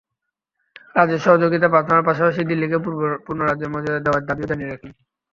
রাজ্যে 0.95 1.17
সহযোগিতা 1.25 1.67
প্রার্থনার 1.69 2.07
পাশাপাশি 2.07 2.41
দিল্লিকে 2.49 2.77
পূর্ণ 3.25 3.39
রাজ্যের 3.41 3.71
মর্যাদা 3.73 4.01
দেওয়ার 4.05 4.27
দাবিও 4.27 4.49
জানিয়ে 4.51 4.71
রাখলেন। 4.71 4.93